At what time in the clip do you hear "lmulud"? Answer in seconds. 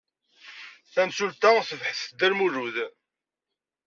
2.31-2.75